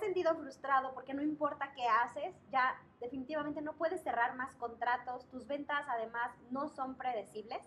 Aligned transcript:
has 0.00 0.06
sentido 0.06 0.34
frustrado 0.34 0.94
porque 0.94 1.12
no 1.12 1.22
importa 1.22 1.72
qué 1.74 1.86
haces, 1.86 2.34
ya 2.50 2.80
definitivamente 3.00 3.60
no 3.60 3.74
puedes 3.74 4.02
cerrar 4.02 4.34
más 4.34 4.54
contratos, 4.56 5.28
tus 5.28 5.46
ventas 5.46 5.84
además 5.88 6.30
no 6.50 6.68
son 6.68 6.96
predecibles. 6.96 7.60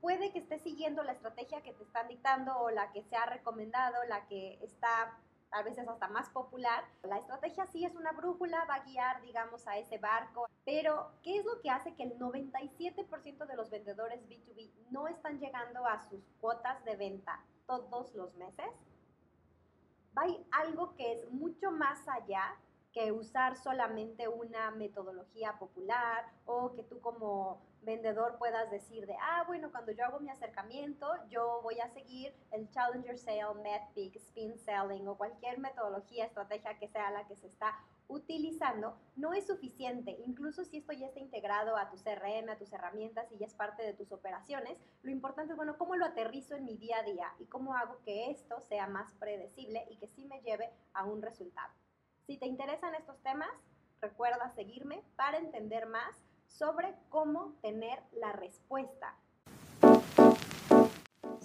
Puede 0.00 0.30
que 0.32 0.38
estés 0.38 0.62
siguiendo 0.62 1.02
la 1.02 1.12
estrategia 1.12 1.62
que 1.62 1.72
te 1.72 1.82
están 1.82 2.08
dictando 2.08 2.56
o 2.58 2.70
la 2.70 2.92
que 2.92 3.02
se 3.02 3.16
ha 3.16 3.26
recomendado, 3.26 3.96
la 4.08 4.26
que 4.26 4.58
está 4.62 5.18
a 5.50 5.62
veces 5.62 5.88
hasta 5.88 6.08
más 6.08 6.28
popular. 6.28 6.84
La 7.02 7.16
estrategia 7.16 7.66
sí 7.66 7.84
es 7.84 7.94
una 7.94 8.12
brújula, 8.12 8.66
va 8.66 8.74
a 8.74 8.84
guiar, 8.84 9.22
digamos, 9.22 9.66
a 9.66 9.78
ese 9.78 9.96
barco, 9.98 10.46
pero 10.66 11.10
¿qué 11.22 11.38
es 11.38 11.44
lo 11.44 11.60
que 11.62 11.70
hace 11.70 11.94
que 11.94 12.02
el 12.02 12.18
97% 12.18 13.46
de 13.46 13.56
los 13.56 13.70
vendedores 13.70 14.20
B2B 14.28 14.70
no 14.90 15.08
están 15.08 15.40
llegando 15.40 15.86
a 15.86 16.00
sus 16.02 16.22
cuotas 16.40 16.84
de 16.84 16.96
venta 16.96 17.42
todos 17.66 18.14
los 18.14 18.34
meses? 18.34 18.68
Hay 20.20 20.44
algo 20.50 20.96
que 20.96 21.12
es 21.12 21.30
mucho 21.30 21.70
más 21.70 22.08
allá 22.08 22.56
que 22.92 23.12
usar 23.12 23.56
solamente 23.56 24.26
una 24.26 24.72
metodología 24.72 25.56
popular 25.58 26.24
o 26.44 26.72
que 26.72 26.82
tú 26.82 27.00
como 27.00 27.60
vendedor 27.82 28.36
puedas 28.38 28.68
decir 28.70 29.06
de, 29.06 29.14
ah, 29.20 29.44
bueno, 29.46 29.70
cuando 29.70 29.92
yo 29.92 30.04
hago 30.04 30.18
mi 30.18 30.30
acercamiento, 30.30 31.06
yo 31.28 31.60
voy 31.62 31.78
a 31.78 31.88
seguir 31.90 32.34
el 32.50 32.68
Challenger 32.70 33.16
Sale, 33.16 33.54
MedPeak, 33.62 34.16
Spin 34.16 34.58
Selling 34.58 35.06
o 35.06 35.16
cualquier 35.16 35.58
metodología, 35.58 36.24
estrategia 36.24 36.78
que 36.78 36.88
sea 36.88 37.10
la 37.10 37.26
que 37.28 37.36
se 37.36 37.46
está 37.46 37.78
utilizando, 38.08 38.98
no 39.16 39.34
es 39.34 39.46
suficiente. 39.46 40.18
Incluso 40.26 40.64
si 40.64 40.78
esto 40.78 40.92
ya 40.92 41.06
está 41.06 41.20
integrado 41.20 41.76
a 41.76 41.90
tu 41.90 41.96
CRM, 41.96 42.48
a 42.48 42.58
tus 42.58 42.72
herramientas 42.72 43.30
y 43.30 43.38
ya 43.38 43.46
es 43.46 43.54
parte 43.54 43.82
de 43.82 43.94
tus 43.94 44.10
operaciones, 44.12 44.78
lo 45.02 45.10
importante 45.10 45.52
es, 45.52 45.56
bueno, 45.56 45.76
cómo 45.78 45.94
lo 45.94 46.06
aterrizo 46.06 46.56
en 46.56 46.64
mi 46.64 46.76
día 46.76 46.98
a 46.98 47.02
día 47.02 47.32
y 47.38 47.44
cómo 47.46 47.74
hago 47.74 48.00
que 48.04 48.30
esto 48.30 48.60
sea 48.60 48.86
más 48.86 49.12
predecible 49.14 49.86
y 49.90 49.96
que 49.96 50.08
sí 50.08 50.24
me 50.24 50.40
lleve 50.40 50.70
a 50.94 51.04
un 51.04 51.22
resultado. 51.22 51.72
Si 52.26 52.38
te 52.38 52.46
interesan 52.46 52.94
estos 52.94 53.18
temas, 53.22 53.50
recuerda 54.00 54.50
seguirme 54.50 55.02
para 55.16 55.38
entender 55.38 55.86
más 55.86 56.16
sobre 56.46 56.94
cómo 57.10 57.54
tener 57.60 58.02
la 58.12 58.32
respuesta. 58.32 59.16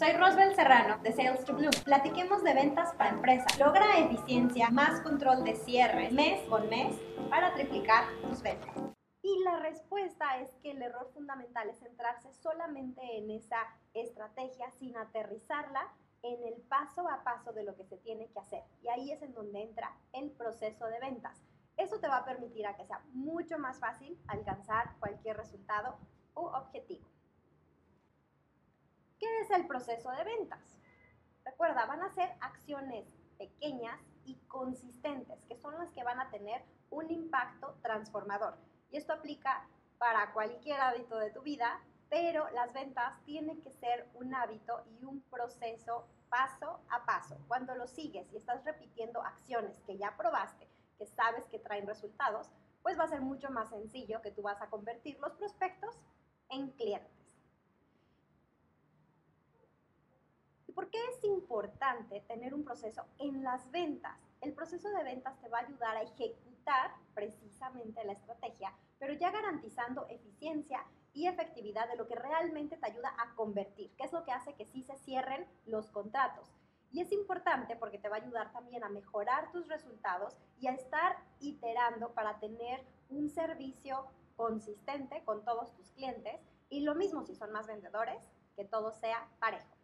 Soy 0.00 0.12
Rosbel 0.12 0.54
Serrano 0.54 0.96
de 1.02 1.12
Sales 1.12 1.44
to 1.44 1.52
Blue. 1.52 1.68
Platiquemos 1.84 2.42
de 2.42 2.54
ventas 2.54 2.94
para 2.94 3.10
empresas. 3.10 3.58
Logra 3.58 3.98
eficiencia, 3.98 4.70
más 4.70 5.02
control 5.02 5.44
de 5.44 5.54
cierre 5.56 6.10
mes 6.10 6.40
con 6.48 6.70
mes 6.70 6.96
para 7.28 7.52
triplicar 7.52 8.04
tus 8.22 8.40
ventas. 8.40 8.74
Y 9.20 9.44
la 9.44 9.58
respuesta 9.58 10.38
es 10.38 10.56
que 10.62 10.70
el 10.70 10.80
error 10.80 11.10
fundamental 11.12 11.68
es 11.68 11.80
centrarse 11.80 12.32
solamente 12.32 13.02
en 13.18 13.30
esa 13.30 13.58
estrategia 13.92 14.70
sin 14.70 14.96
aterrizarla 14.96 15.92
en 16.22 16.44
el 16.44 16.62
paso 16.62 17.06
a 17.06 17.22
paso 17.22 17.52
de 17.52 17.64
lo 17.64 17.76
que 17.76 17.84
se 17.84 17.98
tiene 17.98 18.26
que 18.28 18.38
hacer. 18.38 18.62
Y 18.82 18.88
ahí 18.88 19.12
es 19.12 19.20
en 19.20 19.34
donde 19.34 19.60
entra 19.60 19.94
el 20.14 20.30
proceso 20.30 20.86
de 20.86 20.98
ventas. 20.98 21.42
Eso 21.76 22.00
te 22.00 22.08
va 22.08 22.16
a 22.16 22.24
permitir 22.24 22.66
a 22.66 22.74
que 22.74 22.86
sea 22.86 23.02
mucho 23.12 23.58
más 23.58 23.78
fácil 23.78 24.18
alcanzar 24.28 24.94
cualquier 24.98 25.36
resultado 25.36 25.98
o 26.32 26.46
objetivo. 26.46 27.06
¿Qué 29.50 29.56
es 29.56 29.62
el 29.62 29.66
proceso 29.66 30.10
de 30.12 30.22
ventas? 30.22 30.78
Recuerda, 31.44 31.84
van 31.86 32.02
a 32.02 32.10
ser 32.10 32.30
acciones 32.40 33.04
pequeñas 33.36 34.00
y 34.24 34.36
consistentes, 34.46 35.44
que 35.48 35.56
son 35.56 35.74
las 35.76 35.90
que 35.90 36.04
van 36.04 36.20
a 36.20 36.30
tener 36.30 36.62
un 36.90 37.10
impacto 37.10 37.74
transformador. 37.82 38.56
Y 38.92 38.96
esto 38.98 39.12
aplica 39.12 39.66
para 39.98 40.32
cualquier 40.32 40.80
hábito 40.80 41.18
de 41.18 41.32
tu 41.32 41.42
vida, 41.42 41.80
pero 42.08 42.48
las 42.50 42.72
ventas 42.72 43.20
tienen 43.24 43.60
que 43.60 43.72
ser 43.72 44.08
un 44.14 44.32
hábito 44.36 44.84
y 45.00 45.04
un 45.04 45.20
proceso 45.22 46.06
paso 46.28 46.78
a 46.88 47.04
paso. 47.04 47.36
Cuando 47.48 47.74
lo 47.74 47.88
sigues 47.88 48.32
y 48.32 48.36
estás 48.36 48.64
repitiendo 48.64 49.20
acciones 49.20 49.80
que 49.80 49.98
ya 49.98 50.16
probaste, 50.16 50.68
que 50.96 51.06
sabes 51.06 51.44
que 51.48 51.58
traen 51.58 51.88
resultados, 51.88 52.48
pues 52.82 52.96
va 52.96 53.02
a 53.02 53.08
ser 53.08 53.20
mucho 53.20 53.50
más 53.50 53.70
sencillo 53.70 54.22
que 54.22 54.30
tú 54.30 54.42
vas 54.42 54.62
a 54.62 54.70
convertir 54.70 55.18
los 55.18 55.32
prospectos 55.32 55.96
en 56.50 56.70
clientes. 56.70 57.20
¿Y 60.70 60.72
qué 60.90 60.98
es 61.16 61.24
importante 61.24 62.20
tener 62.22 62.54
un 62.54 62.64
proceso 62.64 63.04
en 63.18 63.42
las 63.42 63.70
ventas? 63.70 64.18
El 64.40 64.52
proceso 64.54 64.88
de 64.90 65.04
ventas 65.04 65.38
te 65.40 65.48
va 65.48 65.58
a 65.58 65.62
ayudar 65.62 65.96
a 65.96 66.02
ejecutar 66.02 66.92
precisamente 67.14 68.04
la 68.04 68.12
estrategia, 68.12 68.72
pero 68.98 69.12
ya 69.14 69.30
garantizando 69.30 70.06
eficiencia 70.08 70.84
y 71.12 71.26
efectividad 71.26 71.88
de 71.88 71.96
lo 71.96 72.06
que 72.06 72.14
realmente 72.14 72.76
te 72.76 72.86
ayuda 72.86 73.14
a 73.18 73.34
convertir, 73.34 73.90
que 73.96 74.04
es 74.04 74.12
lo 74.12 74.24
que 74.24 74.32
hace 74.32 74.54
que 74.54 74.66
sí 74.66 74.82
se 74.82 74.96
cierren 74.98 75.46
los 75.66 75.90
contratos. 75.90 76.52
Y 76.92 77.00
es 77.00 77.12
importante 77.12 77.76
porque 77.76 77.98
te 77.98 78.08
va 78.08 78.16
a 78.16 78.20
ayudar 78.20 78.52
también 78.52 78.82
a 78.82 78.88
mejorar 78.88 79.52
tus 79.52 79.68
resultados 79.68 80.36
y 80.58 80.66
a 80.66 80.72
estar 80.72 81.16
iterando 81.38 82.12
para 82.14 82.38
tener 82.40 82.84
un 83.08 83.28
servicio 83.28 84.06
consistente 84.36 85.22
con 85.24 85.44
todos 85.44 85.72
tus 85.74 85.92
clientes. 85.92 86.40
Y 86.68 86.80
lo 86.80 86.94
mismo 86.94 87.24
si 87.24 87.34
son 87.34 87.52
más 87.52 87.66
vendedores, 87.66 88.20
que 88.56 88.64
todo 88.64 88.92
sea 88.92 89.28
parejo. 89.38 89.79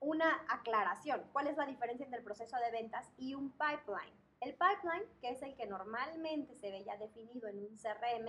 Una 0.00 0.44
aclaración, 0.48 1.24
¿cuál 1.32 1.48
es 1.48 1.56
la 1.56 1.66
diferencia 1.66 2.04
entre 2.04 2.20
el 2.20 2.24
proceso 2.24 2.56
de 2.56 2.70
ventas 2.70 3.10
y 3.16 3.34
un 3.34 3.50
pipeline? 3.50 4.14
El 4.40 4.52
pipeline, 4.54 5.04
que 5.20 5.30
es 5.30 5.42
el 5.42 5.56
que 5.56 5.66
normalmente 5.66 6.54
se 6.54 6.70
ve 6.70 6.84
ya 6.84 6.96
definido 6.96 7.48
en 7.48 7.58
un 7.58 7.76
CRM, 7.76 8.26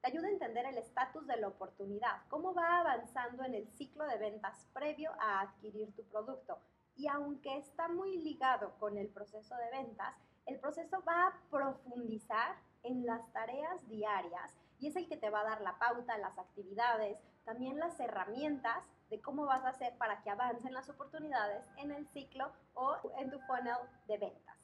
te 0.00 0.06
ayuda 0.06 0.28
a 0.28 0.30
entender 0.30 0.64
el 0.66 0.78
estatus 0.78 1.26
de 1.26 1.36
la 1.38 1.48
oportunidad, 1.48 2.22
cómo 2.28 2.54
va 2.54 2.78
avanzando 2.78 3.42
en 3.42 3.54
el 3.54 3.68
ciclo 3.70 4.06
de 4.06 4.16
ventas 4.18 4.68
previo 4.72 5.10
a 5.18 5.40
adquirir 5.40 5.92
tu 5.96 6.04
producto. 6.04 6.60
Y 6.94 7.08
aunque 7.08 7.56
está 7.56 7.88
muy 7.88 8.18
ligado 8.18 8.78
con 8.78 8.96
el 8.96 9.08
proceso 9.08 9.56
de 9.56 9.70
ventas, 9.70 10.14
el 10.46 10.60
proceso 10.60 11.02
va 11.02 11.26
a 11.26 11.40
profundizar 11.50 12.56
en 12.84 13.04
las 13.04 13.32
tareas 13.32 13.88
diarias 13.88 14.54
y 14.78 14.88
es 14.88 14.96
el 14.96 15.08
que 15.08 15.16
te 15.16 15.30
va 15.30 15.40
a 15.40 15.44
dar 15.44 15.60
la 15.60 15.78
pauta, 15.78 16.18
las 16.18 16.38
actividades, 16.38 17.18
también 17.44 17.78
las 17.78 17.98
herramientas 17.98 18.84
de 19.10 19.20
cómo 19.20 19.46
vas 19.46 19.64
a 19.64 19.70
hacer 19.70 19.96
para 19.96 20.22
que 20.22 20.30
avancen 20.30 20.74
las 20.74 20.88
oportunidades 20.88 21.64
en 21.76 21.92
el 21.92 22.06
ciclo 22.08 22.52
o 22.74 22.96
en 23.18 23.30
tu 23.30 23.38
funnel 23.40 23.78
de 24.06 24.18
ventas. 24.18 24.56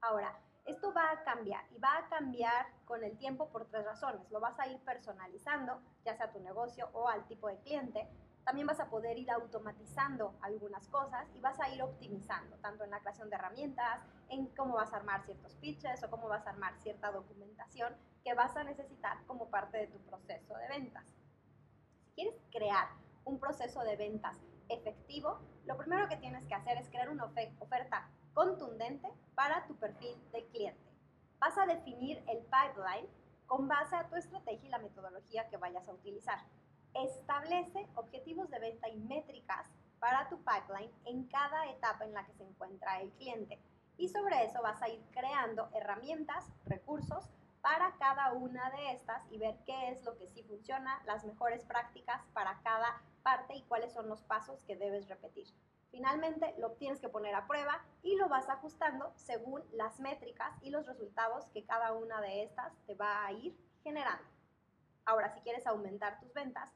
Ahora, 0.00 0.38
esto 0.66 0.92
va 0.92 1.10
a 1.10 1.24
cambiar 1.24 1.64
y 1.74 1.78
va 1.78 1.96
a 1.96 2.08
cambiar 2.08 2.66
con 2.84 3.02
el 3.02 3.16
tiempo 3.16 3.48
por 3.48 3.64
tres 3.66 3.84
razones. 3.84 4.30
Lo 4.30 4.38
vas 4.38 4.58
a 4.60 4.66
ir 4.66 4.78
personalizando, 4.80 5.80
ya 6.04 6.14
sea 6.14 6.26
a 6.26 6.32
tu 6.32 6.40
negocio 6.40 6.90
o 6.92 7.08
al 7.08 7.26
tipo 7.26 7.48
de 7.48 7.58
cliente. 7.60 8.06
También 8.48 8.66
vas 8.66 8.80
a 8.80 8.88
poder 8.88 9.18
ir 9.18 9.30
automatizando 9.30 10.34
algunas 10.40 10.88
cosas 10.88 11.28
y 11.34 11.40
vas 11.40 11.60
a 11.60 11.68
ir 11.68 11.82
optimizando, 11.82 12.56
tanto 12.62 12.82
en 12.82 12.90
la 12.90 13.00
creación 13.00 13.28
de 13.28 13.36
herramientas, 13.36 14.00
en 14.30 14.46
cómo 14.56 14.76
vas 14.76 14.90
a 14.94 14.96
armar 14.96 15.22
ciertos 15.26 15.54
pitches 15.56 16.02
o 16.02 16.08
cómo 16.08 16.28
vas 16.28 16.46
a 16.46 16.50
armar 16.50 16.74
cierta 16.78 17.12
documentación 17.12 17.94
que 18.24 18.32
vas 18.32 18.56
a 18.56 18.64
necesitar 18.64 19.18
como 19.26 19.50
parte 19.50 19.76
de 19.76 19.88
tu 19.88 19.98
proceso 19.98 20.56
de 20.56 20.66
ventas. 20.66 21.04
Si 22.06 22.10
quieres 22.14 22.40
crear 22.50 22.88
un 23.26 23.38
proceso 23.38 23.82
de 23.82 23.96
ventas 23.96 24.38
efectivo, 24.70 25.40
lo 25.66 25.76
primero 25.76 26.08
que 26.08 26.16
tienes 26.16 26.42
que 26.46 26.54
hacer 26.54 26.78
es 26.78 26.88
crear 26.88 27.10
una 27.10 27.26
oferta 27.26 28.08
contundente 28.32 29.12
para 29.34 29.66
tu 29.66 29.76
perfil 29.76 30.16
de 30.32 30.46
cliente. 30.46 30.90
Vas 31.38 31.58
a 31.58 31.66
definir 31.66 32.24
el 32.26 32.38
pipeline 32.38 33.10
con 33.46 33.68
base 33.68 33.94
a 33.94 34.08
tu 34.08 34.16
estrategia 34.16 34.68
y 34.68 34.70
la 34.70 34.78
metodología 34.78 35.50
que 35.50 35.58
vayas 35.58 35.86
a 35.86 35.92
utilizar. 35.92 36.38
Establece 36.98 37.86
objetivos 37.94 38.50
de 38.50 38.58
venta 38.58 38.88
y 38.88 38.98
métricas 38.98 39.70
para 40.00 40.28
tu 40.28 40.38
pipeline 40.38 40.92
en 41.04 41.28
cada 41.28 41.66
etapa 41.70 42.04
en 42.04 42.12
la 42.12 42.26
que 42.26 42.32
se 42.32 42.42
encuentra 42.42 43.00
el 43.00 43.12
cliente. 43.12 43.60
Y 43.98 44.08
sobre 44.08 44.44
eso 44.44 44.60
vas 44.62 44.82
a 44.82 44.88
ir 44.88 45.00
creando 45.12 45.68
herramientas, 45.74 46.44
recursos 46.66 47.30
para 47.60 47.92
cada 47.98 48.32
una 48.32 48.70
de 48.70 48.92
estas 48.92 49.22
y 49.30 49.38
ver 49.38 49.56
qué 49.64 49.90
es 49.90 50.02
lo 50.02 50.18
que 50.18 50.26
sí 50.26 50.42
funciona, 50.42 51.00
las 51.06 51.24
mejores 51.24 51.64
prácticas 51.64 52.20
para 52.32 52.60
cada 52.62 53.00
parte 53.22 53.54
y 53.54 53.62
cuáles 53.62 53.92
son 53.92 54.08
los 54.08 54.22
pasos 54.24 54.64
que 54.64 54.74
debes 54.74 55.08
repetir. 55.08 55.46
Finalmente 55.92 56.52
lo 56.58 56.72
tienes 56.72 57.00
que 57.00 57.08
poner 57.08 57.36
a 57.36 57.46
prueba 57.46 57.80
y 58.02 58.16
lo 58.16 58.28
vas 58.28 58.48
ajustando 58.48 59.12
según 59.14 59.62
las 59.72 60.00
métricas 60.00 60.52
y 60.62 60.70
los 60.70 60.84
resultados 60.84 61.48
que 61.50 61.64
cada 61.64 61.92
una 61.92 62.20
de 62.20 62.42
estas 62.42 62.72
te 62.86 62.96
va 62.96 63.24
a 63.24 63.30
ir 63.30 63.56
generando. 63.84 64.24
Ahora, 65.04 65.32
si 65.32 65.40
quieres 65.40 65.66
aumentar 65.66 66.20
tus 66.20 66.34
ventas, 66.34 66.70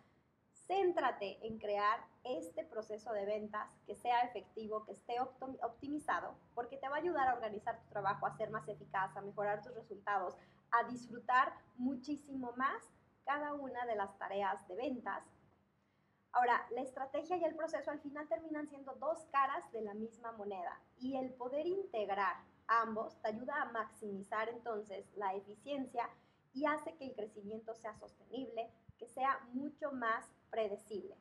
céntrate 0.72 1.38
en 1.46 1.58
crear 1.58 2.00
este 2.24 2.64
proceso 2.64 3.12
de 3.12 3.26
ventas 3.26 3.68
que 3.86 3.94
sea 3.94 4.20
efectivo, 4.22 4.84
que 4.86 4.92
esté 4.92 5.20
optimizado, 5.20 6.34
porque 6.54 6.78
te 6.78 6.88
va 6.88 6.96
a 6.96 7.00
ayudar 7.00 7.28
a 7.28 7.34
organizar 7.34 7.78
tu 7.78 7.88
trabajo, 7.90 8.24
a 8.24 8.36
ser 8.38 8.50
más 8.50 8.66
eficaz, 8.68 9.14
a 9.14 9.20
mejorar 9.20 9.60
tus 9.62 9.74
resultados, 9.74 10.34
a 10.70 10.84
disfrutar 10.84 11.52
muchísimo 11.76 12.54
más 12.56 12.82
cada 13.26 13.52
una 13.52 13.84
de 13.84 13.96
las 13.96 14.16
tareas 14.18 14.66
de 14.66 14.76
ventas. 14.76 15.22
Ahora, 16.32 16.66
la 16.70 16.80
estrategia 16.80 17.36
y 17.36 17.44
el 17.44 17.54
proceso 17.54 17.90
al 17.90 18.00
final 18.00 18.26
terminan 18.26 18.66
siendo 18.66 18.94
dos 18.94 19.26
caras 19.30 19.70
de 19.72 19.82
la 19.82 19.92
misma 19.92 20.32
moneda 20.32 20.80
y 20.98 21.18
el 21.18 21.34
poder 21.34 21.66
integrar 21.66 22.36
ambos 22.66 23.20
te 23.20 23.28
ayuda 23.28 23.60
a 23.60 23.72
maximizar 23.72 24.48
entonces 24.48 25.04
la 25.16 25.34
eficiencia 25.34 26.08
y 26.54 26.64
hace 26.64 26.94
que 26.94 27.04
el 27.04 27.14
crecimiento 27.14 27.74
sea 27.74 27.94
sostenible, 27.98 28.70
que 28.98 29.06
sea 29.06 29.38
mucho 29.52 29.92
más 29.92 30.32
predecible. 30.52 31.16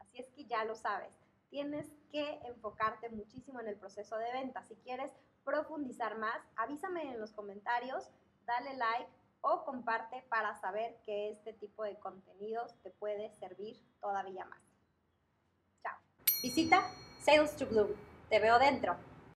Así 0.00 0.18
es 0.18 0.28
que 0.30 0.46
ya 0.46 0.64
lo 0.64 0.74
sabes, 0.74 1.12
tienes 1.50 1.86
que 2.10 2.40
enfocarte 2.44 3.08
muchísimo 3.10 3.60
en 3.60 3.68
el 3.68 3.76
proceso 3.76 4.16
de 4.16 4.32
venta. 4.32 4.64
Si 4.64 4.74
quieres 4.76 5.12
profundizar 5.44 6.18
más, 6.18 6.38
avísame 6.56 7.12
en 7.12 7.20
los 7.20 7.32
comentarios, 7.32 8.10
dale 8.46 8.74
like 8.74 9.08
o 9.42 9.64
comparte 9.64 10.24
para 10.28 10.56
saber 10.56 10.96
que 11.04 11.30
este 11.30 11.52
tipo 11.52 11.84
de 11.84 11.96
contenidos 12.00 12.74
te 12.82 12.90
puede 12.90 13.30
servir 13.34 13.80
todavía 14.00 14.44
más. 14.46 14.60
Chao. 15.82 15.98
Visita 16.42 16.82
Sales 17.20 17.54
to 17.56 17.66
Bloom. 17.66 17.90
Te 18.28 18.40
veo 18.40 18.58
dentro. 18.58 18.96